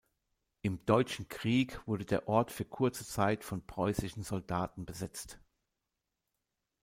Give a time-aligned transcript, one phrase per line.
[0.63, 5.39] Im Deutschen Krieg wurde der Ort für kurze Zeit von preußischen Soldaten besetzt.